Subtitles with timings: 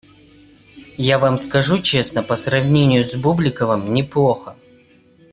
[0.97, 4.55] Я Вам скажу честно: по сравнению с Бубликовым- неплохо.